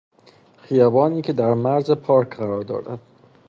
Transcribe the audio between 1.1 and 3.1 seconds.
که در مرز پارک قرار دارد